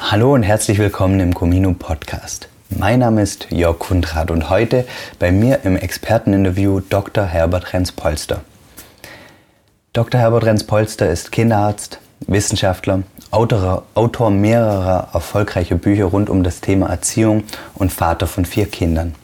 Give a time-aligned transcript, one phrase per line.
[0.00, 2.48] Hallo und herzlich willkommen im Comino Podcast.
[2.70, 4.86] Mein Name ist Jörg Kundrat und heute
[5.18, 7.24] bei mir im Experteninterview Dr.
[7.24, 8.42] Herbert Renz-Polster.
[9.92, 10.20] Dr.
[10.20, 17.44] Herbert Renz-Polster ist Kinderarzt, Wissenschaftler, Autor, Autor mehrerer erfolgreicher Bücher rund um das Thema Erziehung
[17.74, 19.14] und Vater von vier Kindern.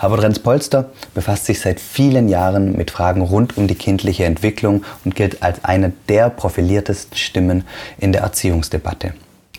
[0.00, 5.16] Herbert Renz-Polster befasst sich seit vielen Jahren mit Fragen rund um die kindliche Entwicklung und
[5.16, 7.64] gilt als eine der profiliertesten Stimmen
[7.98, 9.14] in der Erziehungsdebatte.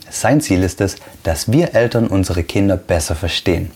[0.09, 3.71] Sein Ziel ist es, dass wir Eltern unsere Kinder besser verstehen.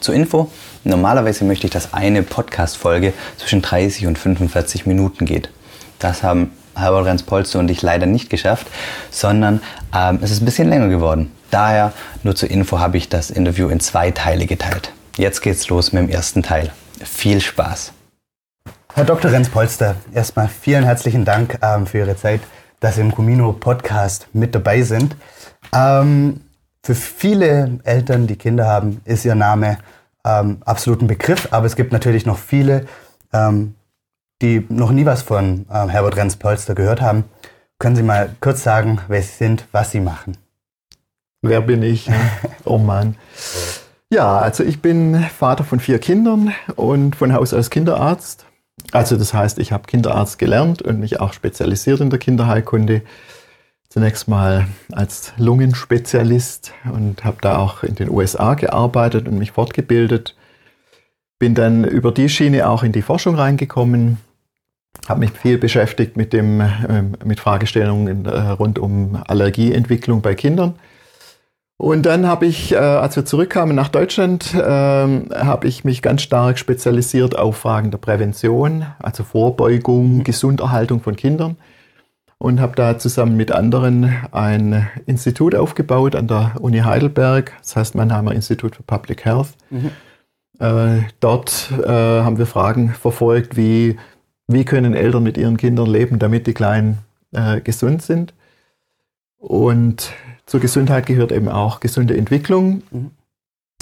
[0.00, 0.50] Zur Info,
[0.82, 5.50] normalerweise möchte ich, dass eine Podcast-Folge zwischen 30 und 45 Minuten geht.
[5.98, 8.66] Das haben Herbert Renz-Polster und ich leider nicht geschafft,
[9.10, 9.62] sondern
[9.94, 11.32] ähm, es ist ein bisschen länger geworden.
[11.50, 14.92] Daher, nur zur Info, habe ich das Interview in zwei Teile geteilt.
[15.16, 16.72] Jetzt geht's los mit dem ersten Teil.
[17.02, 17.92] Viel Spaß!
[18.94, 19.30] Herr Dr.
[19.30, 22.40] Renz-Polster, erstmal vielen herzlichen Dank ähm, für Ihre Zeit
[22.84, 25.16] dass Sie im Comino Podcast mit dabei sind.
[25.74, 26.42] Ähm,
[26.84, 29.78] für viele Eltern, die Kinder haben, ist Ihr Name
[30.22, 32.84] ähm, absolut ein Begriff, aber es gibt natürlich noch viele,
[33.32, 33.74] ähm,
[34.42, 37.24] die noch nie was von ähm, Herbert Renz-Polster gehört haben.
[37.78, 40.36] Können Sie mal kurz sagen, wer Sie sind, was Sie machen?
[41.40, 42.10] Wer bin ich?
[42.66, 43.16] Oh Mann.
[44.10, 48.44] Ja, also ich bin Vater von vier Kindern und von Haus aus Kinderarzt.
[48.94, 53.02] Also das heißt, ich habe Kinderarzt gelernt und mich auch spezialisiert in der Kinderheilkunde.
[53.88, 60.36] Zunächst mal als Lungenspezialist und habe da auch in den USA gearbeitet und mich fortgebildet.
[61.40, 64.18] Bin dann über die Schiene auch in die Forschung reingekommen,
[65.08, 70.76] habe mich viel beschäftigt mit, dem, äh, mit Fragestellungen äh, rund um Allergieentwicklung bei Kindern
[71.76, 76.22] und dann habe ich, äh, als wir zurückkamen nach Deutschland, äh, habe ich mich ganz
[76.22, 80.22] stark spezialisiert auf Fragen der Prävention, also Vorbeugung.
[80.22, 81.56] Gesunderhaltung von Kindern.
[82.38, 87.94] Und habe da zusammen mit anderen ein Institut aufgebaut an der Uni Heidelberg, das heißt
[87.94, 89.54] Mannheimer Institut für Public Health.
[89.70, 89.90] Mhm.
[90.60, 93.98] Äh, dort äh, haben wir Fragen verfolgt, wie,
[94.46, 96.98] wie können Eltern mit ihren Kindern leben, damit die Kleinen
[97.32, 98.34] äh, gesund sind.
[99.38, 100.12] Und
[100.46, 102.82] zur Gesundheit gehört eben auch gesunde Entwicklung.
[102.90, 103.10] Mhm.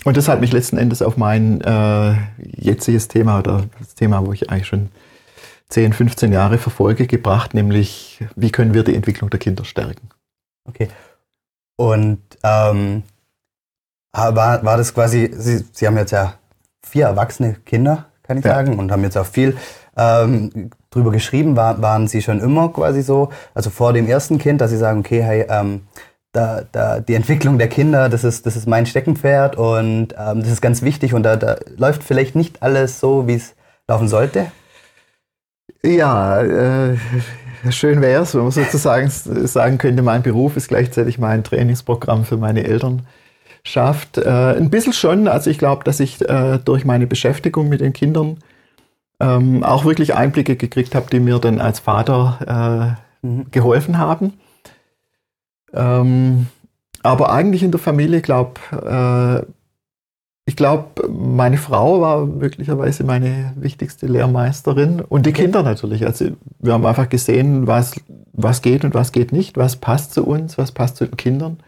[0.05, 4.33] Und das hat mich letzten Endes auf mein äh, jetziges Thema oder das Thema, wo
[4.33, 4.91] ich eigentlich schon
[5.69, 10.11] 10, 15 Jahre verfolge, gebracht, nämlich wie können wir die Entwicklung der Kinder stärken.
[10.69, 10.89] Okay.
[11.77, 13.05] Und ähm,
[14.12, 16.34] war, war das quasi, Sie, Sie haben jetzt ja
[16.84, 18.55] vier erwachsene Kinder, kann ich ja.
[18.55, 19.56] sagen, und haben jetzt auch viel
[19.97, 21.56] ähm, drüber geschrieben.
[21.56, 25.01] War, waren Sie schon immer quasi so, also vor dem ersten Kind, dass Sie sagen,
[25.01, 25.87] okay, hey, ähm,
[26.32, 30.48] da, da, die Entwicklung der Kinder, das ist, das ist mein Steckenpferd und ähm, das
[30.48, 33.54] ist ganz wichtig und da, da läuft vielleicht nicht alles so, wie es
[33.87, 34.50] laufen sollte?
[35.84, 36.97] Ja, äh,
[37.71, 42.37] schön wäre es, wenn man sozusagen sagen könnte, mein Beruf ist gleichzeitig mein Trainingsprogramm für
[42.37, 44.19] meine Elternschaft.
[44.19, 47.92] Äh, ein bisschen schon, also ich glaube, dass ich äh, durch meine Beschäftigung mit den
[47.92, 48.38] Kindern
[49.21, 53.50] ähm, auch wirklich Einblicke gekriegt habe, die mir dann als Vater äh, mhm.
[53.50, 54.34] geholfen haben.
[55.72, 56.47] Ähm,
[57.03, 59.47] aber eigentlich in der Familie, glaube äh,
[60.44, 66.05] ich glaube, meine Frau war möglicherweise meine wichtigste Lehrmeisterin und die Kinder natürlich.
[66.05, 67.94] Also wir haben einfach gesehen, was,
[68.33, 71.59] was geht und was geht nicht, was passt zu uns, was passt zu den Kindern.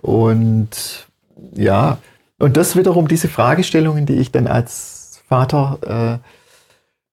[0.00, 1.08] Und
[1.54, 1.98] ja,
[2.38, 6.20] und das wiederum, diese Fragestellungen, die ich dann als Vater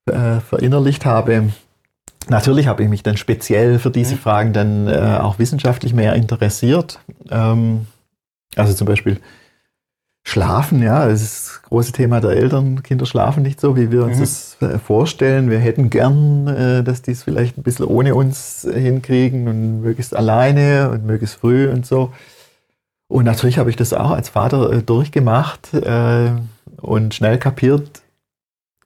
[0.08, 1.50] äh, äh, verinnerlicht habe,
[2.28, 4.20] Natürlich habe ich mich dann speziell für diese mhm.
[4.20, 7.00] Fragen dann äh, auch wissenschaftlich mehr interessiert.
[7.30, 7.88] Ähm,
[8.56, 9.20] also zum Beispiel
[10.24, 12.84] Schlafen, ja, das ist das große Thema der Eltern.
[12.84, 14.20] Kinder schlafen nicht so, wie wir uns mhm.
[14.20, 15.50] das äh, vorstellen.
[15.50, 20.16] Wir hätten gern, äh, dass die es vielleicht ein bisschen ohne uns hinkriegen und möglichst
[20.16, 22.12] alleine und möglichst früh und so.
[23.08, 26.32] Und natürlich habe ich das auch als Vater äh, durchgemacht äh,
[26.78, 28.04] und schnell kapiert,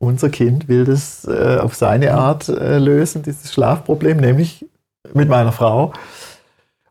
[0.03, 4.66] unser Kind will das äh, auf seine Art äh, lösen, dieses Schlafproblem, nämlich
[5.14, 5.94] mit meiner Frau.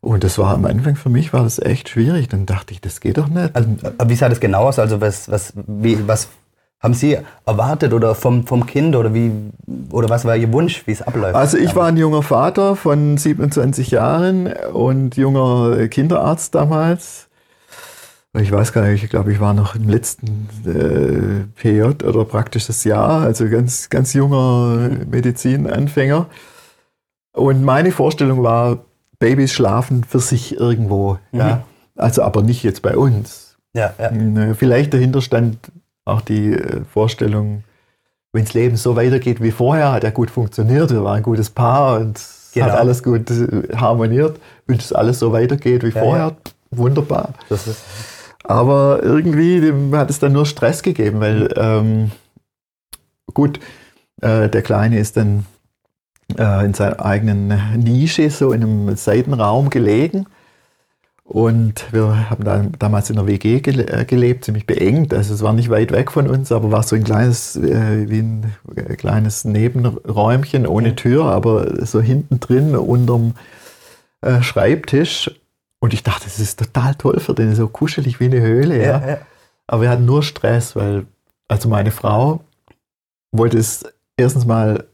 [0.00, 2.28] Und das war am Anfang für mich war das echt schwierig.
[2.28, 3.54] Dann dachte ich, das geht doch nicht.
[3.54, 3.68] Also,
[4.06, 4.78] wie sah das genau aus?
[4.78, 6.28] Also was, was, wie, was
[6.80, 7.16] haben Sie
[7.46, 9.30] erwartet oder vom, vom Kind oder wie
[9.92, 11.36] oder was war Ihr Wunsch, wie es abläuft?
[11.36, 17.28] Also ich war ein junger Vater von 27 Jahren und junger Kinderarzt damals.
[18.38, 22.66] Ich weiß gar nicht, ich glaube, ich war noch im letzten äh, PJ oder praktisch
[22.66, 26.26] das Jahr, also ganz, ganz junger Medizinanfänger.
[27.34, 28.78] Und meine Vorstellung war,
[29.18, 31.18] Babys schlafen für sich irgendwo.
[31.32, 31.38] Mhm.
[31.38, 31.64] Ja?
[31.96, 33.56] Also aber nicht jetzt bei uns.
[33.74, 34.10] Ja, ja.
[34.10, 35.58] Äh, vielleicht dahinter stand
[36.04, 37.64] auch die äh, Vorstellung,
[38.32, 41.50] wenn das Leben so weitergeht wie vorher, hat er gut funktioniert, wir waren ein gutes
[41.50, 42.18] Paar und
[42.54, 42.66] genau.
[42.66, 43.30] hat alles gut
[43.76, 44.40] harmoniert.
[44.66, 46.36] Wenn das alles so weitergeht wie ja, vorher,
[46.70, 47.34] wunderbar.
[48.44, 52.10] Aber irgendwie hat es dann nur Stress gegeben, weil ähm,
[53.34, 53.60] gut,
[54.20, 55.46] äh, der Kleine ist dann
[56.38, 60.26] äh, in seiner eigenen Nische, so in einem Seitenraum gelegen.
[61.24, 65.14] Und wir haben da damals in der WG äh, gelebt, ziemlich beengt.
[65.14, 68.18] Also es war nicht weit weg von uns, aber war so ein kleines, äh, wie
[68.18, 73.34] ein äh, kleines Nebenräumchen ohne Tür, aber so hinten drin unterm
[74.20, 75.30] äh, Schreibtisch.
[75.82, 78.80] Und ich dachte, das ist total toll für den, so kuschelig wie eine Höhle.
[78.80, 79.08] Ja, ja.
[79.08, 79.18] ja.
[79.66, 81.06] Aber wir hatten nur Stress, weil
[81.48, 82.44] also meine Frau
[83.32, 83.84] wollte es
[84.16, 84.84] erstens mal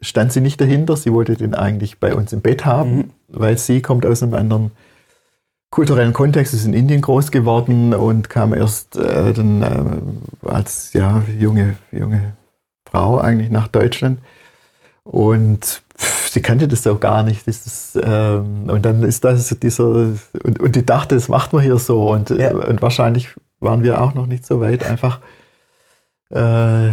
[0.00, 0.96] stand sie nicht dahinter.
[0.96, 3.10] Sie wollte den eigentlich bei uns im Bett haben, mhm.
[3.28, 4.72] weil sie kommt aus einem anderen
[5.70, 11.22] kulturellen Kontext, ist in Indien groß geworden und kam erst äh, dann äh, als ja,
[11.38, 12.32] junge, junge
[12.90, 14.18] Frau eigentlich nach Deutschland.
[15.04, 15.82] Und
[16.30, 17.46] sie kannte das auch gar nicht.
[17.46, 21.78] Das, ähm, und dann ist das dieser, und, und die dachte, das macht man hier
[21.78, 22.10] so.
[22.10, 22.52] Und, ja.
[22.52, 23.28] und wahrscheinlich
[23.60, 25.20] waren wir auch noch nicht so weit, einfach,
[26.30, 26.92] äh,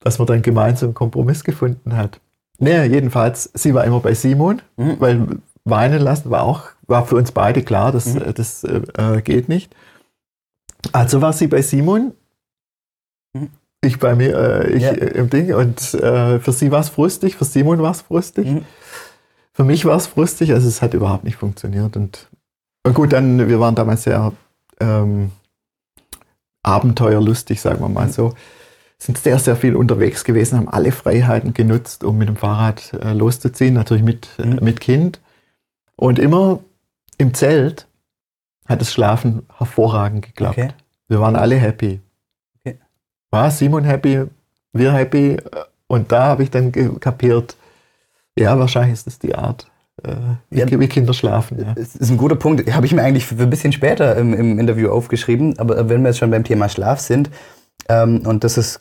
[0.00, 2.20] dass man dann gemeinsam einen Kompromiss gefunden hat.
[2.58, 4.96] Naja, jedenfalls, sie war immer bei Simon, mhm.
[4.98, 5.26] weil
[5.64, 8.34] weinen lassen war auch, war für uns beide klar, das, mhm.
[8.34, 9.74] das äh, geht nicht.
[10.92, 12.12] Also war sie bei Simon,
[13.32, 13.50] mhm.
[13.86, 14.90] Ich bei mir, äh, ich ja.
[14.90, 18.46] im Ding und äh, für sie war es frustig, für Simon war es frustig.
[18.46, 18.64] Mhm.
[19.52, 21.96] Für mich war es frustig, also es hat überhaupt nicht funktioniert.
[21.96, 22.28] Und,
[22.84, 24.32] und gut, dann, wir waren damals sehr
[24.80, 25.32] ähm,
[26.62, 28.12] abenteuerlustig, sagen wir mal mhm.
[28.12, 28.34] so
[28.98, 33.12] sind sehr, sehr viel unterwegs gewesen, haben alle Freiheiten genutzt, um mit dem Fahrrad äh,
[33.12, 34.58] loszuziehen, natürlich mit, äh, mhm.
[34.62, 35.20] mit Kind.
[35.96, 36.60] Und immer
[37.18, 37.86] im Zelt
[38.66, 40.58] hat das Schlafen hervorragend geklappt.
[40.58, 40.70] Okay.
[41.08, 42.00] Wir waren alle happy.
[43.30, 44.24] War Simon happy,
[44.72, 45.38] wir happy.
[45.86, 47.56] Und da habe ich dann kapiert,
[48.38, 49.70] ja, wahrscheinlich ist das die Art,
[50.02, 50.14] äh,
[50.50, 51.60] wie, ja, wie, Kinder schlafen.
[51.60, 51.74] Ja.
[51.74, 52.72] Das ist ein guter Punkt.
[52.72, 55.58] Habe ich mir eigentlich für ein bisschen später im, im, Interview aufgeschrieben.
[55.58, 57.30] Aber wenn wir jetzt schon beim Thema Schlaf sind,
[57.88, 58.80] ähm, und das ist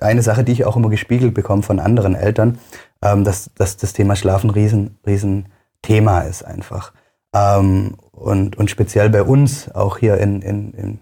[0.00, 2.58] eine Sache, die ich auch immer gespiegelt bekomme von anderen Eltern,
[3.02, 5.46] ähm, dass, dass das Thema Schlafen riesen, riesen
[5.82, 6.92] Thema ist einfach.
[7.34, 10.98] Ähm, und, und speziell bei uns, auch hier in, in, in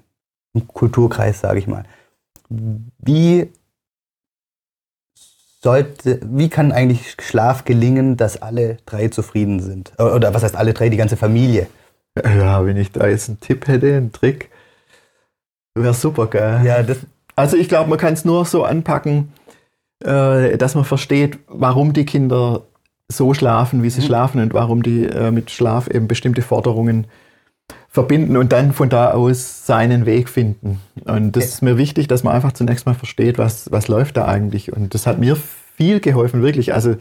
[0.54, 1.84] im Kulturkreis, sage ich mal.
[2.98, 3.50] Wie
[5.62, 9.92] sollte, wie kann eigentlich Schlaf gelingen, dass alle drei zufrieden sind?
[9.98, 11.66] Oder was heißt alle drei, die ganze Familie?
[12.22, 14.50] Ja, wenn ich da jetzt einen Tipp hätte, einen Trick,
[15.74, 16.60] wäre super, gell?
[16.64, 16.84] Ja,
[17.36, 19.32] also ich glaube, man kann es nur so anpacken,
[20.04, 22.62] äh, dass man versteht, warum die Kinder
[23.08, 24.06] so schlafen, wie sie mhm.
[24.06, 27.06] schlafen und warum die äh, mit Schlaf eben bestimmte Forderungen
[27.88, 30.80] verbinden und dann von da aus seinen Weg finden.
[31.04, 34.26] Und das ist mir wichtig, dass man einfach zunächst mal versteht, was, was läuft da
[34.26, 34.72] eigentlich.
[34.72, 36.72] Und das hat mir viel geholfen, wirklich.
[36.74, 36.96] Also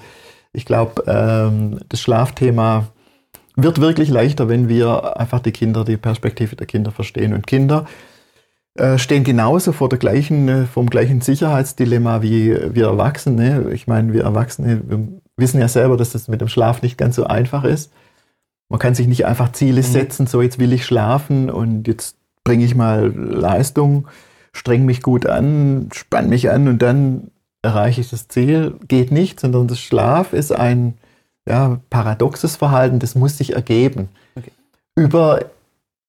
[0.53, 2.87] ich glaube, ähm, das Schlafthema
[3.55, 7.33] wird wirklich leichter, wenn wir einfach die Kinder, die Perspektive der Kinder verstehen.
[7.33, 7.85] Und Kinder
[8.75, 13.69] äh, stehen genauso vor der gleichen, äh, vom gleichen Sicherheitsdilemma wie wir Erwachsene.
[13.73, 15.07] Ich meine, wir Erwachsene wir
[15.37, 17.91] wissen ja selber, dass das mit dem Schlaf nicht ganz so einfach ist.
[18.71, 19.85] Man kann sich nicht einfach Ziele mhm.
[19.85, 22.15] setzen, so jetzt will ich schlafen und jetzt
[22.45, 24.07] bringe ich mal Leistung,
[24.53, 27.31] streng mich gut an, spann mich an und dann
[27.61, 28.75] erreiche ich das Ziel.
[28.87, 30.93] Geht nicht, sondern das Schlaf ist ein
[31.45, 34.07] ja, paradoxes Verhalten, das muss sich ergeben.
[34.35, 34.51] Okay.
[34.95, 35.41] Über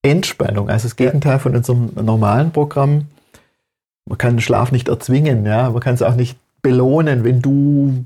[0.01, 3.07] Entspannung, also das Gegenteil von unserem normalen Programm.
[4.05, 7.25] Man kann den Schlaf nicht erzwingen, ja, man kann es auch nicht belohnen.
[7.25, 8.05] Wenn du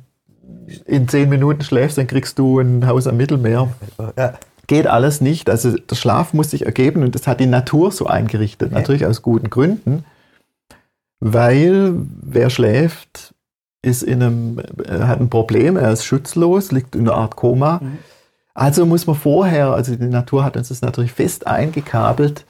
[0.88, 3.70] in zehn Minuten schläfst, dann kriegst du ein Haus am Mittelmeer.
[4.18, 4.34] Ja.
[4.68, 5.50] Geht alles nicht.
[5.50, 8.80] Also der Schlaf muss sich ergeben und das hat die Natur so eingerichtet, okay.
[8.80, 10.06] natürlich aus guten Gründen,
[11.20, 13.34] weil wer schläft,
[13.82, 17.80] ist in einem, hat ein Problem, er ist schutzlos, liegt in einer Art Koma.
[17.82, 17.98] Mhm
[18.58, 22.44] also muss man vorher, also die Natur hat uns das natürlich fest eingekabelt,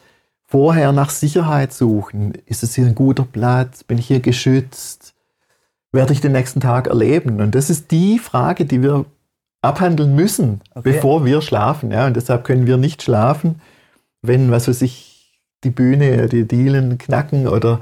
[0.45, 2.33] vorher nach Sicherheit suchen.
[2.45, 3.83] Ist es hier ein guter Platz?
[3.83, 5.13] Bin ich hier geschützt?
[5.91, 7.41] Werde ich den nächsten Tag erleben?
[7.41, 9.03] Und das ist die Frage, die wir
[9.67, 10.93] abhandeln müssen, okay.
[10.93, 11.91] bevor wir schlafen.
[11.91, 13.61] Ja, und deshalb können wir nicht schlafen,
[14.21, 17.81] wenn, was weiß ich, die Bühne, die Dielen knacken oder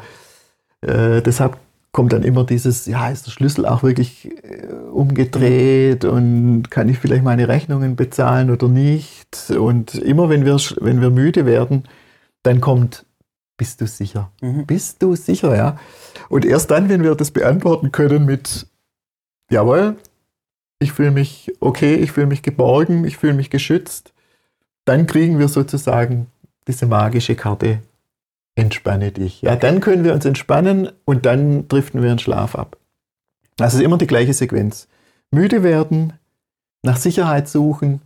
[0.82, 1.58] äh, deshalb
[1.92, 7.00] kommt dann immer dieses, ja, ist der Schlüssel auch wirklich äh, umgedreht und kann ich
[7.00, 9.52] vielleicht meine Rechnungen bezahlen oder nicht?
[9.52, 11.84] Und immer wenn wir, wenn wir müde werden,
[12.44, 13.06] dann kommt,
[13.58, 14.32] bist du sicher?
[14.42, 14.66] Mhm.
[14.66, 15.78] Bist du sicher, ja?
[16.28, 18.68] Und erst dann, wenn wir das beantworten können mit,
[19.50, 19.96] jawohl,
[20.86, 24.14] ich fühle mich okay, ich fühle mich geborgen, ich fühle mich geschützt,
[24.86, 26.28] dann kriegen wir sozusagen
[26.68, 27.80] diese magische Karte
[28.56, 29.42] entspanne dich.
[29.42, 32.78] Ja, dann können wir uns entspannen und dann driften wir in Schlaf ab.
[33.58, 34.88] Das ist immer die gleiche Sequenz.
[35.32, 36.14] Müde werden,
[36.84, 38.02] nach Sicherheit suchen,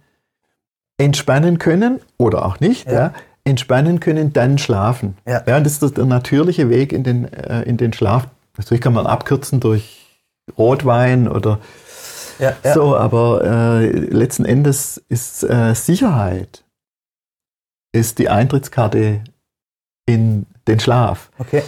[0.98, 2.94] entspannen können oder auch nicht, ja.
[2.94, 5.18] ja entspannen können, dann schlafen.
[5.28, 5.44] Ja.
[5.46, 5.58] ja.
[5.58, 8.28] und das ist der natürliche Weg in den, äh, in den Schlaf.
[8.58, 10.06] Natürlich kann man abkürzen durch
[10.58, 11.60] Rotwein oder
[12.40, 12.74] ja, ja.
[12.74, 16.64] so, aber äh, letzten Endes ist äh, Sicherheit
[17.92, 19.22] ist die Eintrittskarte
[20.06, 21.30] in den Schlaf.
[21.40, 21.64] Okay.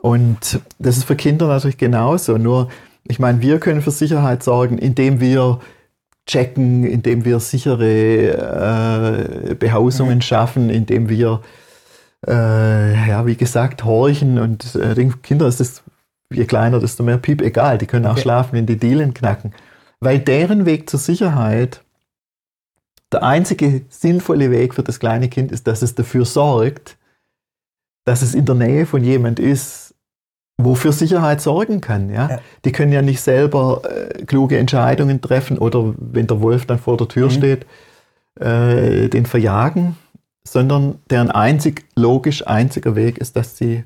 [0.00, 2.38] Und das ist für Kinder natürlich genauso.
[2.38, 2.68] Nur,
[3.04, 5.60] ich meine, wir können für Sicherheit sorgen, indem wir
[6.26, 10.22] checken, indem wir sichere äh, Behausungen mhm.
[10.22, 11.40] schaffen, indem wir,
[12.26, 14.38] äh, ja, wie gesagt, horchen.
[14.38, 15.82] Und äh, den Kindern ist das,
[16.32, 17.78] je kleiner, desto mehr Piep egal.
[17.78, 18.22] Die können auch okay.
[18.22, 19.52] schlafen, wenn die Dielen knacken.
[20.00, 21.82] Weil deren Weg zur Sicherheit,
[23.12, 26.98] der einzige sinnvolle Weg für das kleine Kind ist, dass es dafür sorgt,
[28.04, 29.94] dass es in der Nähe von jemand ist,
[30.58, 32.10] wofür Sicherheit sorgen kann.
[32.10, 32.30] Ja?
[32.30, 32.38] ja?
[32.64, 36.96] Die können ja nicht selber äh, kluge Entscheidungen treffen oder wenn der Wolf dann vor
[36.96, 37.30] der Tür mhm.
[37.30, 37.66] steht,
[38.40, 39.96] äh, den verjagen,
[40.46, 43.84] sondern deren einzig logisch einziger Weg ist, dass sie,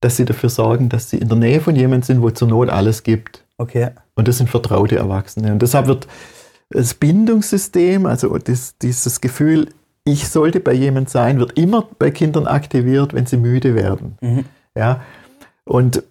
[0.00, 2.68] dass sie dafür sorgen, dass sie in der Nähe von jemandem sind, wo zur Not
[2.68, 3.44] alles gibt.
[3.58, 3.90] Okay.
[4.14, 5.52] Und das sind vertraute Erwachsene.
[5.52, 6.06] Und deshalb wird
[6.70, 9.68] das Bindungssystem, also das, dieses Gefühl,
[10.04, 14.18] ich sollte bei jemand sein, wird immer bei Kindern aktiviert, wenn sie müde werden.
[14.20, 14.44] Mhm.
[14.76, 15.00] Ja,
[15.64, 16.02] und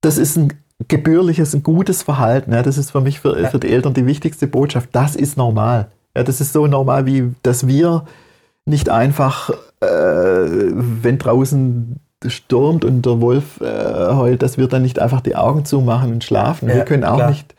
[0.00, 0.52] das ist ein
[0.88, 2.52] gebührliches, ein gutes Verhalten.
[2.52, 4.90] Ja, das ist für mich, für, für die Eltern die wichtigste Botschaft.
[4.92, 5.88] Das ist normal.
[6.16, 8.04] Ja, das ist so normal, wie dass wir
[8.64, 9.50] nicht einfach,
[9.80, 15.36] äh, wenn draußen stürmt und der Wolf äh, heult, dass wir dann nicht einfach die
[15.36, 16.68] Augen zumachen und schlafen.
[16.68, 17.30] Ja, wir können auch klar.
[17.30, 17.54] nicht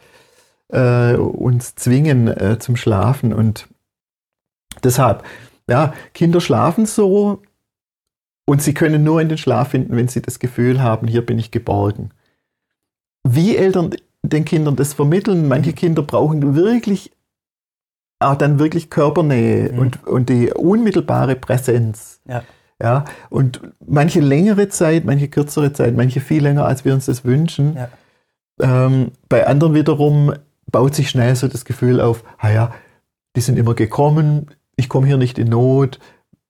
[0.69, 3.33] äh, uns zwingen äh, zum Schlafen.
[3.33, 3.67] Und
[4.83, 5.23] deshalb,
[5.69, 7.41] ja, Kinder schlafen so,
[8.49, 11.37] und sie können nur in den Schlaf finden, wenn sie das Gefühl haben, hier bin
[11.37, 12.09] ich geborgen.
[13.23, 13.91] Wie Eltern
[14.23, 17.11] den Kindern das vermitteln, manche Kinder brauchen wirklich
[18.17, 19.79] auch dann wirklich Körpernähe mhm.
[19.79, 22.21] und, und die unmittelbare Präsenz.
[22.27, 22.43] Ja.
[22.81, 27.25] Ja, und manche längere Zeit, manche kürzere Zeit, manche viel länger, als wir uns das
[27.25, 27.75] wünschen.
[27.75, 27.89] Ja.
[28.61, 30.33] Ähm, bei anderen wiederum
[30.71, 32.73] baut sich schnell so das Gefühl auf, ah ja,
[33.35, 35.99] die sind immer gekommen, ich komme hier nicht in Not,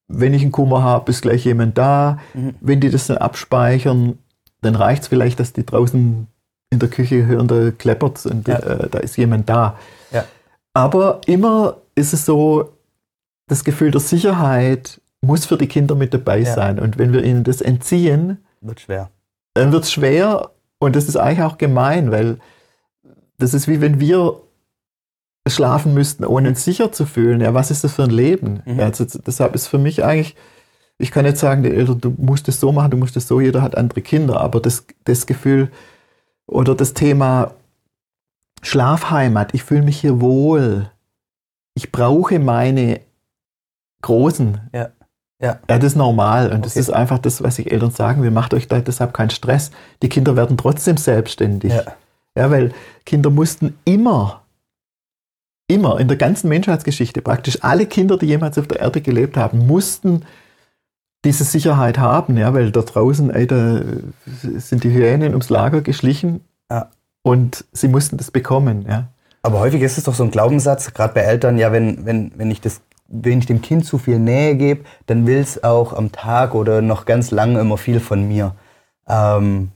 [0.08, 2.20] wenn ich einen Kummer habe, ist gleich jemand da.
[2.34, 2.56] Mhm.
[2.62, 4.18] Wenn die das dann abspeichern,
[4.62, 6.28] dann reicht es vielleicht, dass die draußen
[6.72, 8.58] in der Küche hören, da kleppert und ja.
[8.60, 9.78] äh, da ist jemand da.
[10.12, 10.26] Ja.
[10.74, 12.74] Aber immer ist es so,
[13.48, 16.54] das Gefühl der Sicherheit muss für die Kinder mit dabei ja.
[16.54, 16.80] sein.
[16.80, 19.10] Und wenn wir ihnen das entziehen, wird schwer.
[19.54, 22.40] Dann wird es schwer und das ist eigentlich auch gemein, weil
[23.38, 24.42] das ist wie wenn wir
[25.48, 27.42] schlafen müssten, ohne uns sicher zu fühlen.
[27.42, 28.62] Ja, was ist das für ein Leben?
[28.66, 28.80] Mhm.
[28.80, 30.36] Ja, also, deshalb ist für mich eigentlich,
[30.98, 33.76] ich kann jetzt sagen, du musst es so machen, du musst es so, jeder hat
[33.76, 35.72] andere Kinder, aber das, das Gefühl
[36.46, 37.54] oder das Thema
[38.62, 40.92] Schlafheimat, ich fühle mich hier wohl,
[41.74, 43.00] ich brauche meine
[44.02, 44.70] Großen.
[44.74, 44.90] Ja.
[45.42, 45.60] Ja.
[45.70, 46.62] ja, das ist normal und okay.
[46.64, 48.32] das ist einfach das, was ich Eltern sagen will.
[48.32, 49.72] Macht euch da deshalb keinen Stress.
[50.02, 51.74] Die Kinder werden trotzdem selbstständig.
[51.74, 51.84] Ja.
[52.36, 52.74] ja, weil
[53.06, 54.42] Kinder mussten immer
[55.70, 59.68] immer in der ganzen Menschheitsgeschichte praktisch alle Kinder, die jemals auf der Erde gelebt haben,
[59.68, 60.26] mussten
[61.24, 63.82] diese Sicherheit haben, ja, weil da draußen, ey, da
[64.42, 66.42] sind die Hyänen ums Lager geschlichen
[66.72, 66.90] ja.
[67.24, 69.10] und sie mussten das bekommen, ja.
[69.42, 72.52] Aber häufig ist es doch so ein Glaubenssatz, gerade bei Eltern, ja, wenn, wenn, wenn
[72.52, 76.12] ich das wenn ich dem Kind zu viel Nähe gebe, dann will es auch am
[76.12, 78.56] Tag oder noch ganz lange immer viel von mir.
[79.08, 79.72] Ähm,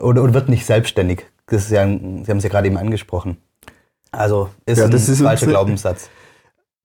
[0.00, 1.24] oder, oder wird nicht selbstständig.
[1.46, 3.38] Das ist ja, Sie haben es ja gerade eben angesprochen.
[4.12, 6.08] Also ist ja, das ein ist falscher Glaubenssatz.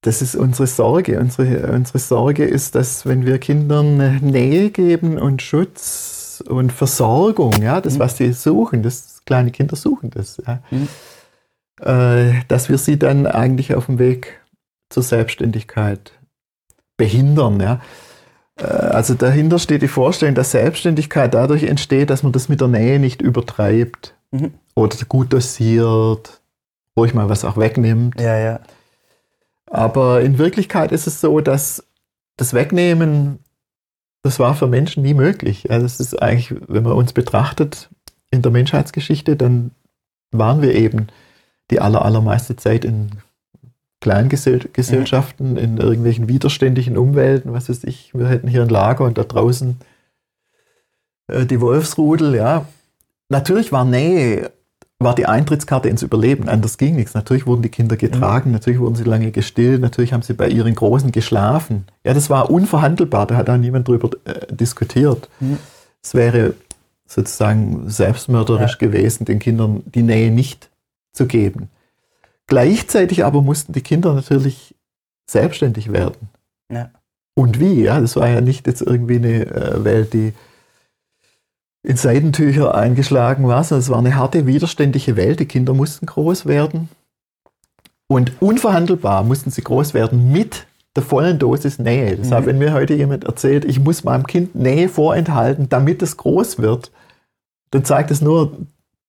[0.01, 1.19] Das ist unsere Sorge.
[1.19, 7.81] Unsere, unsere Sorge ist, dass wenn wir Kindern Nähe geben und Schutz und Versorgung, ja,
[7.81, 7.99] das, mhm.
[7.99, 10.87] was sie suchen, das kleine Kinder suchen das, ja, mhm.
[11.81, 14.38] äh, dass wir sie dann eigentlich auf dem Weg
[14.89, 16.11] zur Selbstständigkeit
[16.97, 17.59] behindern.
[17.59, 17.81] Ja.
[18.57, 22.67] Äh, also dahinter steht die Vorstellung, dass Selbstständigkeit dadurch entsteht, dass man das mit der
[22.67, 24.53] Nähe nicht übertreibt mhm.
[24.75, 26.39] oder gut dosiert
[26.99, 28.19] ruhig mal was auch wegnimmt.
[28.19, 28.59] Ja, ja.
[29.67, 31.83] Aber in Wirklichkeit ist es so, dass
[32.37, 33.39] das Wegnehmen,
[34.21, 35.71] das war für Menschen nie möglich.
[35.71, 37.89] Also es ist eigentlich, wenn man uns betrachtet
[38.31, 39.71] in der Menschheitsgeschichte, dann
[40.31, 41.07] waren wir eben
[41.71, 43.11] die aller, allermeiste Zeit in
[44.01, 45.57] Kleingesellschaften, mhm.
[45.57, 49.77] in irgendwelchen widerständigen Umwelten, was weiß ich, wir hätten hier ein Lager und da draußen
[51.27, 52.65] äh, die Wolfsrudel, ja.
[53.29, 54.51] Natürlich war Nähe
[55.01, 56.49] war die Eintrittskarte ins Überleben.
[56.49, 57.13] Anders ging nichts.
[57.13, 58.53] Natürlich wurden die Kinder getragen, mhm.
[58.53, 61.85] natürlich wurden sie lange gestillt, natürlich haben sie bei ihren Großen geschlafen.
[62.03, 65.29] Ja, das war unverhandelbar, da hat auch niemand drüber äh, diskutiert.
[65.39, 65.57] Mhm.
[66.03, 66.53] Es wäre
[67.05, 68.87] sozusagen selbstmörderisch ja.
[68.87, 70.69] gewesen, den Kindern die Nähe nicht
[71.13, 71.69] zu geben.
[72.49, 74.75] Gleichzeitig aber mussten die Kinder natürlich
[75.29, 76.29] selbstständig werden.
[76.71, 76.91] Ja.
[77.35, 77.83] Und wie?
[77.83, 80.33] Ja, das war ja nicht jetzt irgendwie eine äh, Welt, die
[81.83, 85.39] in Seidentücher eingeschlagen war, sondern es war eine harte, widerständige Welt.
[85.39, 86.89] Die Kinder mussten groß werden.
[88.07, 90.65] Und unverhandelbar mussten sie groß werden mit
[90.95, 92.17] der vollen Dosis Nähe.
[92.17, 92.49] Deshalb, mhm.
[92.49, 96.91] wenn mir heute jemand erzählt, ich muss meinem Kind Nähe vorenthalten, damit es groß wird,
[97.71, 98.57] dann zeigt es nur,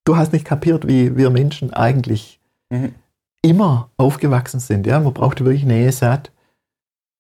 [0.04, 2.94] du hast nicht kapiert, wie wir Menschen eigentlich mhm.
[3.42, 4.87] Immer aufgewachsen sind.
[4.87, 6.30] Ja, man brauchte wirklich Nähe satt.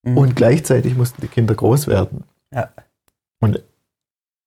[0.02, 0.16] Mhm.
[0.16, 2.24] Und gleichzeitig mussten die Kinder groß werden.
[2.52, 2.70] Ja.
[3.40, 3.62] Und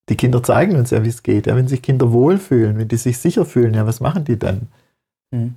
[0.08, 1.46] die Kinder zeigen uns ja, wie es geht.
[1.46, 4.68] Ja, wenn sich Kinder wohlfühlen, wenn die sich sicher fühlen, ja, was machen die dann?
[5.30, 5.54] Mhm.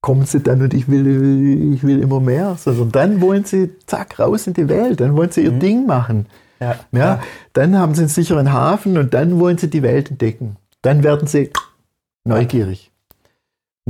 [0.00, 4.18] Kommen sie dann und ich will, ich will immer mehr, sondern dann wollen sie zack
[4.20, 5.60] raus in die Welt, dann wollen sie ihr mhm.
[5.60, 6.26] Ding machen.
[6.60, 10.10] Ja, ja, ja, Dann haben sie einen sicheren Hafen und dann wollen sie die Welt
[10.10, 10.56] entdecken.
[10.82, 11.50] Dann werden sie
[12.24, 12.90] neugierig.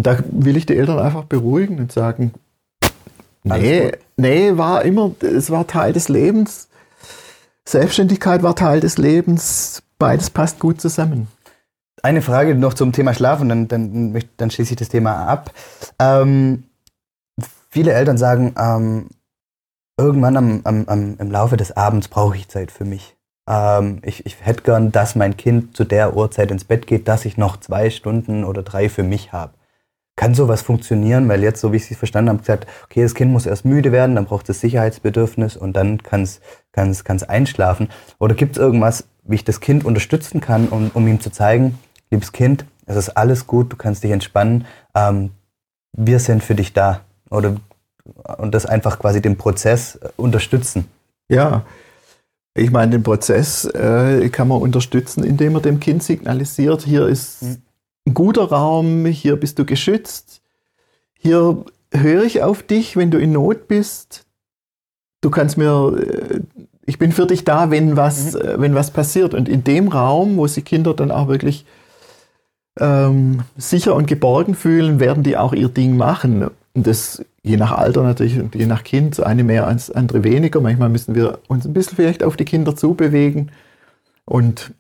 [0.01, 2.33] Da will ich die Eltern einfach beruhigen und sagen,
[3.43, 6.69] nee, nee, war immer, es war Teil des Lebens.
[7.65, 9.83] Selbstständigkeit war Teil des Lebens.
[9.99, 11.27] Beides passt gut zusammen.
[12.01, 15.53] Eine Frage noch zum Thema Schlaf und dann, dann, dann schließe ich das Thema ab.
[15.99, 16.63] Ähm,
[17.69, 19.09] viele Eltern sagen, ähm,
[19.97, 23.17] irgendwann am, am, am, im Laufe des Abends brauche ich Zeit für mich.
[23.49, 27.25] Ähm, ich, ich hätte gern, dass mein Kind zu der Uhrzeit ins Bett geht, dass
[27.25, 29.58] ich noch zwei Stunden oder drei für mich habe
[30.19, 31.29] kann sowas funktionieren?
[31.29, 33.93] Weil jetzt, so wie ich es verstanden habe, gesagt, okay, das Kind muss erst müde
[33.93, 36.41] werden, dann braucht es Sicherheitsbedürfnis und dann kann es
[36.73, 37.89] kann's, kann's einschlafen.
[38.19, 41.79] Oder gibt es irgendwas, wie ich das Kind unterstützen kann, um, um ihm zu zeigen,
[42.11, 45.31] liebes Kind, es ist alles gut, du kannst dich entspannen, ähm,
[45.93, 47.03] wir sind für dich da.
[47.31, 47.57] Oder
[48.39, 50.87] und das einfach quasi den Prozess äh, unterstützen.
[51.29, 51.65] Ja,
[52.55, 57.43] ich meine, den Prozess äh, kann man unterstützen, indem man dem Kind signalisiert, hier ist
[57.43, 57.63] mhm
[58.09, 60.41] ein guter Raum, hier bist du geschützt,
[61.19, 64.25] hier höre ich auf dich, wenn du in Not bist.
[65.21, 66.41] Du kannst mir, äh,
[66.87, 68.41] ich bin für dich da, wenn was, mhm.
[68.41, 69.35] Äh, wenn was passiert.
[69.35, 71.67] Und in dem Raum, wo sich Kinder dann auch wirklich
[72.79, 76.49] ähm, sicher und geborgen fühlen, werden die auch ihr Ding machen.
[76.75, 80.61] Und das je nach Alter natürlich und je nach Kind, eine mehr als andere weniger.
[80.61, 83.51] Manchmal müssen wir uns ein bisschen vielleicht auf die Kinder zubewegen.
[84.25, 84.73] Und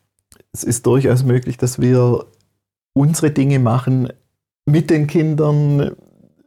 [0.53, 2.27] es ist durchaus möglich, dass wir
[2.99, 4.13] unsere Dinge machen
[4.67, 5.93] mit den Kindern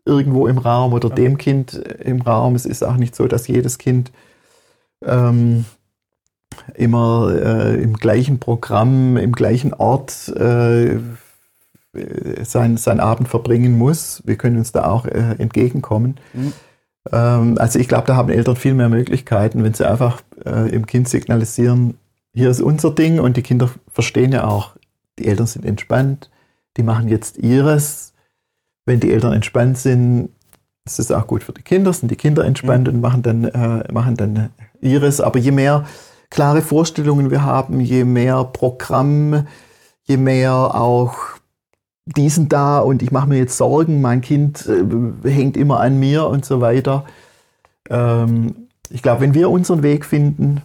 [0.05, 2.55] irgendwo im Raum oder dem Kind im Raum.
[2.55, 4.11] Es ist auch nicht so, dass jedes Kind
[5.05, 5.65] ähm,
[6.75, 10.99] immer äh, im gleichen Programm, im gleichen Ort äh,
[12.43, 14.21] sein, sein Abend verbringen muss.
[14.25, 16.17] Wir können uns da auch äh, entgegenkommen.
[16.33, 16.53] Mhm.
[17.11, 20.85] Ähm, also ich glaube, da haben Eltern viel mehr Möglichkeiten, wenn sie einfach äh, im
[20.85, 21.97] Kind signalisieren,
[22.33, 24.75] hier ist unser Ding und die Kinder verstehen ja auch,
[25.19, 26.30] die Eltern sind entspannt,
[26.77, 28.13] die machen jetzt ihres.
[28.85, 30.29] Wenn die Eltern entspannt sind,
[30.85, 32.95] ist es auch gut für die Kinder, sind die Kinder entspannt mhm.
[32.95, 34.49] und machen dann, äh, machen dann
[34.81, 35.21] ihres.
[35.21, 35.85] Aber je mehr
[36.29, 39.45] klare Vorstellungen wir haben, je mehr Programm,
[40.03, 41.15] je mehr auch
[42.05, 46.27] diesen da und ich mache mir jetzt Sorgen, mein Kind äh, hängt immer an mir
[46.27, 47.05] und so weiter.
[47.89, 50.61] Ähm, ich glaube, wenn wir unseren Weg finden,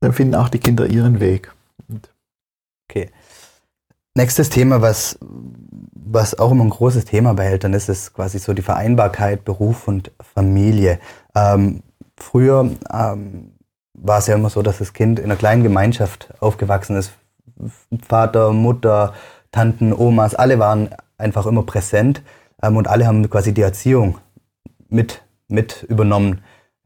[0.00, 1.52] dann finden auch die Kinder ihren Weg.
[1.88, 2.12] Und
[2.88, 3.10] okay.
[4.14, 5.18] Nächstes Thema, was,
[5.94, 9.88] was auch immer ein großes Thema bei Eltern ist, ist quasi so die Vereinbarkeit Beruf
[9.88, 10.98] und Familie.
[11.34, 11.82] Ähm,
[12.18, 13.52] früher ähm,
[13.94, 17.12] war es ja immer so, dass das Kind in einer kleinen Gemeinschaft aufgewachsen ist.
[18.06, 19.14] Vater, Mutter,
[19.50, 22.22] Tanten, Omas, alle waren einfach immer präsent
[22.62, 24.18] ähm, und alle haben quasi die Erziehung
[24.90, 26.42] mit, mit übernommen.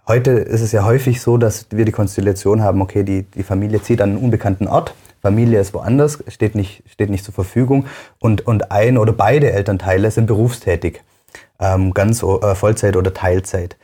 [0.07, 3.83] Heute ist es ja häufig so, dass wir die Konstellation haben, okay, die, die Familie
[3.83, 7.87] zieht an einen unbekannten Ort Familie ist woanders, steht nicht, steht nicht zur Verfügung
[8.21, 11.03] und, und ein oder beide Elternteile sind berufstätig,
[11.59, 13.77] ähm, ganz äh, Vollzeit oder Teilzeit.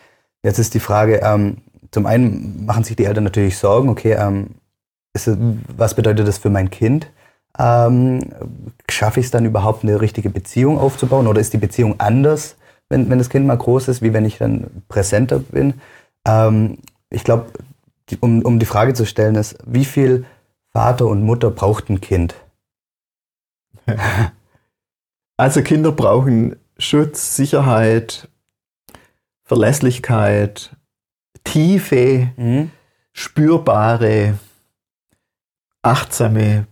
[0.42, 1.59] Jetzt ist die Frage, ähm,
[1.90, 4.51] zum einen machen sich die Eltern natürlich Sorgen, okay, ähm,
[5.14, 5.31] ist,
[5.77, 7.11] was bedeutet das für mein Kind?
[7.59, 8.33] Ähm,
[8.88, 12.57] schaffe ich es dann überhaupt eine richtige Beziehung aufzubauen oder ist die Beziehung anders,
[12.88, 15.75] wenn, wenn das Kind mal groß ist, wie wenn ich dann präsenter bin?
[16.27, 16.79] Ähm,
[17.11, 17.47] ich glaube,
[18.21, 20.25] um, um die Frage zu stellen, ist, wie viel
[20.73, 22.35] Vater und Mutter braucht ein Kind.
[25.39, 28.29] Also Kinder brauchen Schutz, Sicherheit,
[29.43, 30.77] Verlässlichkeit,
[31.43, 32.71] tiefe, mhm.
[33.13, 34.39] spürbare,
[35.83, 36.67] achtsame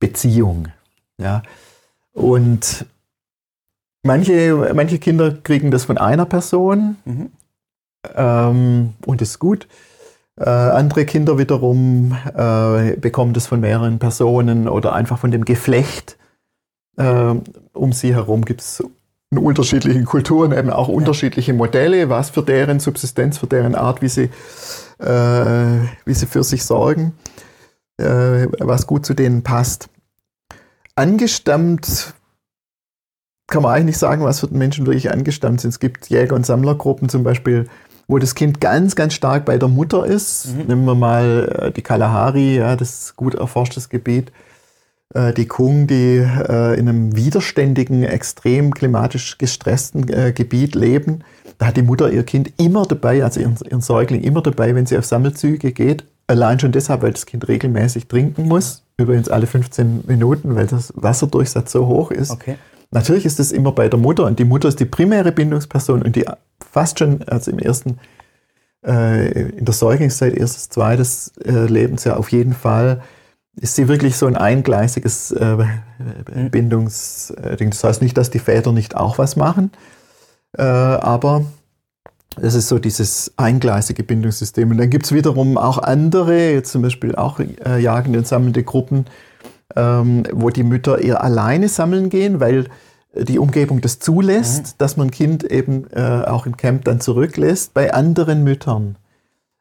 [0.00, 0.68] Beziehung.
[1.18, 1.42] Ja.
[2.12, 2.86] Und
[4.02, 7.30] manche, manche Kinder kriegen das von einer Person mhm.
[8.14, 9.68] ähm, und ist gut.
[10.38, 16.18] Äh, andere Kinder wiederum äh, bekommen das von mehreren Personen oder einfach von dem Geflecht.
[16.96, 17.34] Äh,
[17.72, 18.82] um sie herum gibt es
[19.30, 20.94] in unterschiedlichen Kulturen eben auch ja.
[20.94, 24.30] unterschiedliche Modelle, was für deren Subsistenz, für deren Art, wie sie,
[24.98, 27.12] äh, wie sie für sich sorgen,
[27.98, 29.88] äh, was gut zu denen passt.
[30.94, 32.14] Angestammt
[33.48, 35.70] kann man eigentlich nicht sagen, was für Menschen wirklich angestammt sind.
[35.70, 37.68] Es gibt Jäger- und Sammlergruppen zum Beispiel,
[38.08, 40.54] wo das Kind ganz, ganz stark bei der Mutter ist.
[40.54, 40.66] Mhm.
[40.66, 44.32] Nehmen wir mal äh, die Kalahari, ja, das gut erforschtes Gebiet.
[45.14, 51.24] Äh, die Kung, die äh, in einem widerständigen, extrem klimatisch gestressten Gebiet leben.
[51.58, 54.86] Da hat die Mutter ihr Kind immer dabei, also ihren, ihren Säugling immer dabei, wenn
[54.86, 56.04] sie auf Sammelzüge geht.
[56.28, 58.82] Allein schon deshalb, weil das Kind regelmäßig trinken muss.
[58.98, 62.30] Übrigens alle 15 Minuten, weil das Wasserdurchsatz so hoch ist.
[62.30, 62.56] Okay.
[62.90, 66.16] Natürlich ist es immer bei der Mutter und die Mutter ist die primäre Bindungsperson und
[66.16, 66.24] die
[66.70, 67.98] fast schon, also im ersten,
[68.84, 73.02] äh, in der Säuglingszeit, erstes, zweites äh, Lebensjahr auf jeden Fall,
[73.58, 75.56] ist sie wirklich so ein eingleisiges äh,
[76.34, 76.50] mhm.
[76.50, 77.70] Bindungsding.
[77.70, 79.70] Das heißt nicht, dass die Väter nicht auch was machen,
[80.56, 81.46] äh, aber
[82.40, 84.70] es ist so dieses eingleisige Bindungssystem.
[84.70, 88.62] Und dann gibt es wiederum auch andere, jetzt zum Beispiel auch äh, jagende und sammelnde
[88.62, 89.06] Gruppen,
[89.74, 92.66] ähm, wo die Mütter eher alleine sammeln gehen, weil
[93.14, 94.70] die Umgebung das zulässt, mhm.
[94.78, 98.96] dass man ein Kind eben äh, auch im Camp dann zurücklässt, bei anderen Müttern.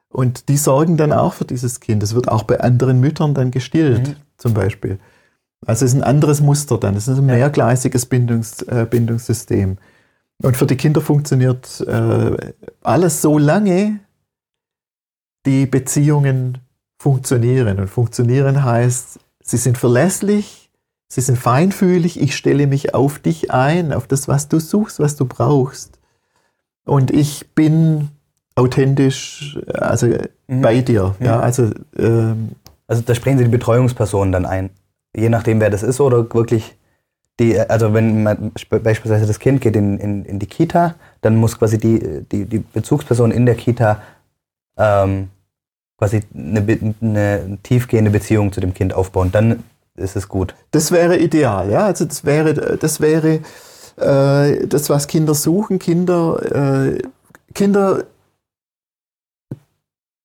[0.09, 2.03] Und die sorgen dann auch für dieses Kind.
[2.03, 4.15] Es wird auch bei anderen Müttern dann gestillt, mhm.
[4.37, 4.99] zum Beispiel.
[5.65, 6.95] Also es ist ein anderes Muster dann.
[6.95, 9.77] Es ist ein mehrgleisiges Bindungs, äh, Bindungssystem.
[10.41, 13.99] Und für die Kinder funktioniert äh, alles so lange,
[15.45, 16.59] die Beziehungen
[16.97, 17.79] funktionieren.
[17.79, 20.71] Und funktionieren heißt, Sie sind verlässlich,
[21.07, 25.15] sie sind feinfühlig, ich stelle mich auf dich ein, auf das, was du suchst, was
[25.15, 25.99] du brauchst.
[26.83, 28.09] Und ich bin
[28.55, 30.07] authentisch, also
[30.47, 30.61] mhm.
[30.61, 31.15] bei dir.
[31.19, 32.53] Ja, also, ähm,
[32.87, 34.71] also da sprechen Sie die Betreuungsperson dann ein,
[35.15, 36.75] je nachdem, wer das ist oder wirklich
[37.39, 41.59] die, also wenn man beispielsweise das Kind geht in, in, in die Kita, dann muss
[41.59, 44.01] quasi die, die, die Bezugsperson in der Kita
[44.77, 45.29] ähm,
[45.97, 49.31] quasi eine, eine tiefgehende Beziehung zu dem Kind aufbauen.
[49.31, 49.63] Dann
[49.95, 50.55] ist es gut.
[50.71, 51.85] Das wäre ideal, ja.
[51.85, 53.39] Also das wäre, das wäre
[53.97, 55.79] äh, das, was Kinder suchen.
[55.79, 57.01] Kinder, äh,
[57.53, 58.03] Kinder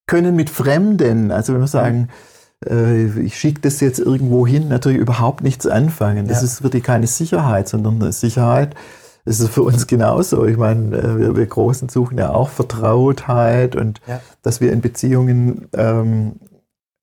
[0.07, 2.09] können mit Fremden, also wenn wir sagen,
[2.65, 6.27] äh, ich schicke das jetzt irgendwo hin, natürlich überhaupt nichts anfangen.
[6.27, 6.43] Das ja.
[6.43, 8.75] ist wirklich keine Sicherheit, sondern Sicherheit
[9.25, 10.45] das ist für uns genauso.
[10.45, 14.21] Ich meine, äh, wir, wir Großen suchen ja auch Vertrautheit und ja.
[14.41, 16.39] dass wir in Beziehungen ähm,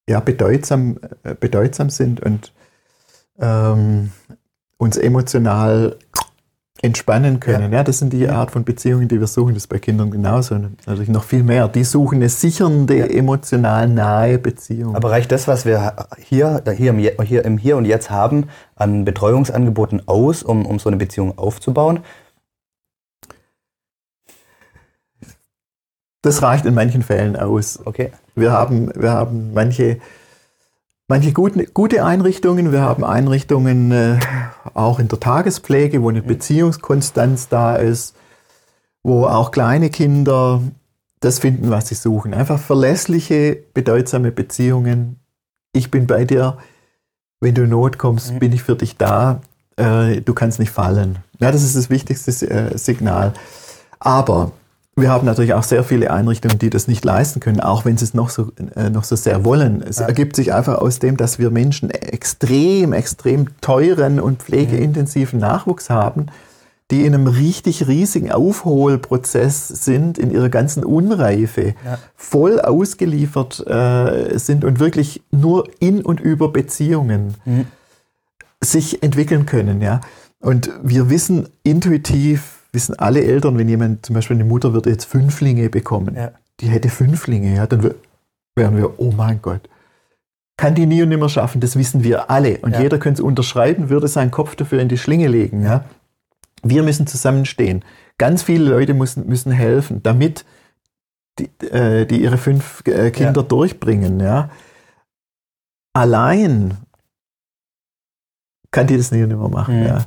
[0.08, 2.52] ja, bedeutsam, äh, bedeutsam sind und
[3.38, 4.10] ähm,
[4.78, 5.96] uns emotional
[6.82, 7.72] entspannen können.
[7.72, 7.78] Ja.
[7.78, 7.84] ja.
[7.84, 9.54] das sind die Art von Beziehungen, die wir suchen.
[9.54, 10.56] Das ist bei Kindern genauso.
[10.86, 11.68] Natürlich noch viel mehr.
[11.68, 13.06] Die suchen eine sichernde, ja.
[13.06, 14.94] emotional nahe Beziehung.
[14.94, 19.04] Aber reicht das, was wir hier, hier, im, hier im Hier und Jetzt haben, an
[19.04, 22.00] Betreuungsangeboten aus, um, um so eine Beziehung aufzubauen?
[26.22, 27.80] Das reicht in manchen Fällen aus.
[27.84, 28.12] Okay.
[28.34, 29.98] Wir haben, wir haben manche
[31.08, 32.70] manche guten, gute Einrichtungen.
[32.70, 34.20] Wir haben Einrichtungen äh,
[34.74, 38.14] auch in der Tagespflege, wo eine Beziehungskonstanz da ist,
[39.02, 40.62] wo auch kleine Kinder
[41.20, 42.34] das finden, was sie suchen.
[42.34, 45.18] Einfach verlässliche, bedeutsame Beziehungen.
[45.72, 46.58] Ich bin bei dir.
[47.40, 49.40] Wenn du in Not kommst, bin ich für dich da.
[49.76, 51.18] Äh, du kannst nicht fallen.
[51.40, 53.32] Ja, das ist das wichtigste äh, Signal.
[54.00, 54.52] Aber
[55.00, 58.04] wir haben natürlich auch sehr viele Einrichtungen, die das nicht leisten können, auch wenn sie
[58.04, 59.82] es noch so, äh, noch so sehr wollen.
[59.82, 60.06] Es ja.
[60.06, 66.26] ergibt sich einfach aus dem, dass wir Menschen extrem, extrem teuren und pflegeintensiven Nachwuchs haben,
[66.90, 71.98] die in einem richtig riesigen Aufholprozess sind, in ihrer ganzen Unreife, ja.
[72.16, 77.66] voll ausgeliefert äh, sind und wirklich nur in und über Beziehungen mhm.
[78.62, 79.82] sich entwickeln können.
[79.82, 80.00] Ja?
[80.40, 85.06] Und wir wissen intuitiv, wissen alle Eltern, wenn jemand, zum Beispiel eine Mutter würde jetzt
[85.06, 86.30] Fünflinge bekommen, ja.
[86.60, 87.92] die hätte Fünflinge, ja, dann
[88.54, 89.68] wären wir, oh mein Gott,
[90.56, 92.58] kann die nie und nimmer schaffen, das wissen wir alle.
[92.58, 92.82] Und ja.
[92.82, 95.64] jeder könnte es unterschreiben, würde seinen Kopf dafür in die Schlinge legen.
[95.64, 95.86] Ja.
[96.62, 97.84] Wir müssen zusammenstehen.
[98.16, 100.44] Ganz viele Leute müssen, müssen helfen, damit
[101.40, 103.46] die, äh, die ihre fünf äh, Kinder ja.
[103.46, 104.20] durchbringen.
[104.20, 104.50] Ja.
[105.94, 106.76] Allein
[108.70, 109.80] kann die das nie und nimmer machen.
[109.80, 109.86] Mhm.
[109.86, 110.04] Ja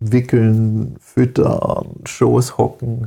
[0.00, 3.06] wickeln, füttern, Schoß hocken,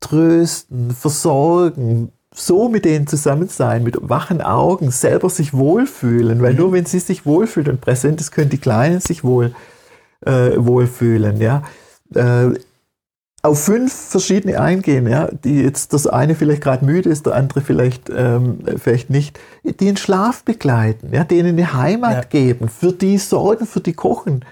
[0.00, 6.58] trösten, versorgen, so mit denen zusammen sein, mit wachen Augen, selber sich wohlfühlen, weil mhm.
[6.58, 9.54] nur wenn sie sich wohlfühlen und präsent ist, können die Kleinen sich wohl
[10.24, 11.62] äh, wohlfühlen, ja.
[12.14, 12.50] Äh,
[13.42, 17.62] auf fünf verschiedene eingehen, ja, die jetzt das eine vielleicht gerade müde ist, der andere
[17.62, 22.22] vielleicht, ähm, vielleicht nicht, die in Schlaf begleiten, ja, denen eine Heimat ja.
[22.24, 24.44] geben, für die sorgen, für die kochen,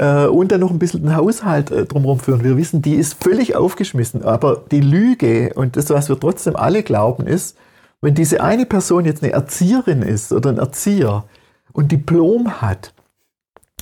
[0.00, 2.42] äh, und dann noch ein bisschen den Haushalt äh, drumherum führen.
[2.42, 4.24] Wir wissen, die ist völlig aufgeschmissen.
[4.24, 7.56] Aber die Lüge und das, was wir trotzdem alle glauben, ist,
[8.00, 11.24] wenn diese eine Person jetzt eine Erzieherin ist oder ein Erzieher
[11.72, 12.94] und Diplom hat,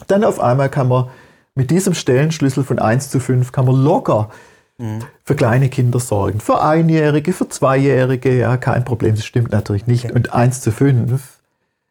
[0.08, 1.08] dann auf einmal kann man
[1.54, 4.30] mit diesem Stellenschlüssel von 1 zu 5 kann man locker
[4.78, 5.00] mhm.
[5.24, 6.40] für kleine Kinder sorgen.
[6.40, 10.10] Für Einjährige, für Zweijährige, ja, kein Problem, das stimmt natürlich nicht.
[10.10, 11.20] Und 1 zu 5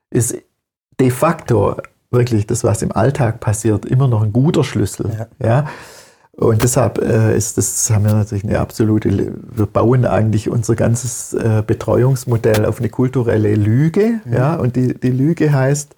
[0.10, 0.38] ist
[1.00, 1.78] de facto
[2.12, 5.28] wirklich das, was im Alltag passiert, immer noch ein guter Schlüssel.
[5.40, 5.48] Ja.
[5.48, 5.68] ja?
[6.32, 11.34] Und deshalb äh, ist das, haben wir natürlich eine absolute, wir bauen eigentlich unser ganzes
[11.34, 14.22] äh, Betreuungsmodell auf eine kulturelle Lüge.
[14.24, 14.34] Mhm.
[14.34, 14.56] Ja?
[14.56, 15.96] Und die, die Lüge heißt,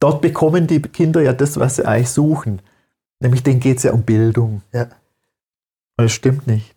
[0.00, 2.60] dort bekommen die Kinder ja das, was sie eigentlich suchen.
[3.20, 4.62] Nämlich denen geht es ja um Bildung.
[4.72, 4.84] Ja.
[5.96, 6.74] Und das stimmt nicht.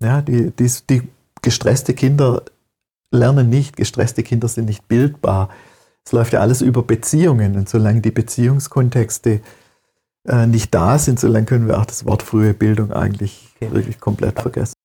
[0.00, 1.02] Ja, die, die, die
[1.42, 2.42] gestresste Kinder
[3.10, 5.50] lernen nicht, gestresste Kinder sind nicht bildbar.
[6.04, 9.40] Es läuft ja alles über Beziehungen und solange die Beziehungskontexte
[10.26, 13.72] äh, nicht da sind, solange können wir auch das Wort frühe Bildung eigentlich okay.
[13.72, 14.77] wirklich komplett vergessen.